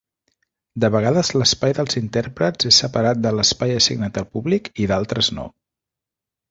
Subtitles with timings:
[0.83, 5.49] De vegades l'espai dels intèrprets és separat de l'espai assignat al públic i d'altres no.